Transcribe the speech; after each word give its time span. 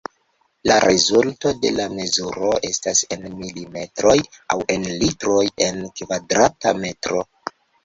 La 0.69 0.77
rezulto 0.83 1.51
de 1.65 1.71
la 1.79 1.85
mezuro 1.97 2.55
estas 2.71 3.03
en 3.17 3.29
milimetroj 3.43 4.17
aŭ 4.57 4.59
en 4.79 4.89
litroj 5.05 5.47
en 5.69 5.81
kvadrata 6.01 6.77
metro. 6.83 7.25